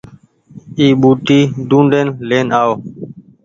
[0.77, 1.39] اي ٻوٽي
[1.69, 2.73] ڊونڊين لين آئو